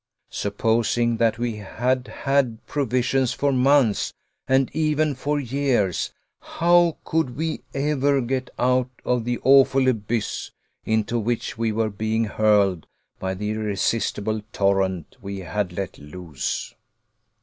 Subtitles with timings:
[0.31, 4.11] Supposing that we had had provisions for months,
[4.47, 10.49] and even for years, how could we ever get out of the awful abyss
[10.85, 12.87] into which we were being hurled
[13.19, 16.73] by the irresistible torrent we had let loose?